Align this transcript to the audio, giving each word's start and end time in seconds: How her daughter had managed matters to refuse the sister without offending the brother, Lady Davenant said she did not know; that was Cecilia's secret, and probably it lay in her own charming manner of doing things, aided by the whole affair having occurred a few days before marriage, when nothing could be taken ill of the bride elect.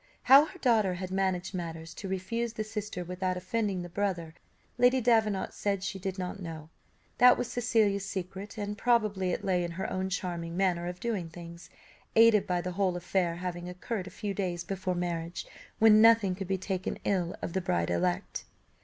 How 0.23 0.45
her 0.45 0.57
daughter 0.57 0.95
had 0.95 1.11
managed 1.11 1.53
matters 1.53 1.93
to 1.93 2.07
refuse 2.07 2.53
the 2.53 2.63
sister 2.63 3.03
without 3.03 3.37
offending 3.37 3.83
the 3.83 3.87
brother, 3.87 4.33
Lady 4.79 4.99
Davenant 4.99 5.53
said 5.53 5.83
she 5.83 5.99
did 5.99 6.17
not 6.17 6.39
know; 6.39 6.71
that 7.19 7.37
was 7.37 7.51
Cecilia's 7.51 8.03
secret, 8.03 8.57
and 8.57 8.75
probably 8.75 9.29
it 9.29 9.45
lay 9.45 9.63
in 9.63 9.73
her 9.73 9.87
own 9.93 10.09
charming 10.09 10.57
manner 10.57 10.87
of 10.87 10.99
doing 10.99 11.29
things, 11.29 11.69
aided 12.15 12.47
by 12.47 12.61
the 12.61 12.71
whole 12.71 12.97
affair 12.97 13.35
having 13.35 13.69
occurred 13.69 14.07
a 14.07 14.09
few 14.09 14.33
days 14.33 14.63
before 14.63 14.95
marriage, 14.95 15.45
when 15.77 16.01
nothing 16.01 16.33
could 16.33 16.47
be 16.47 16.57
taken 16.57 16.97
ill 17.03 17.35
of 17.43 17.53
the 17.53 17.61
bride 17.61 17.91
elect. 17.91 18.45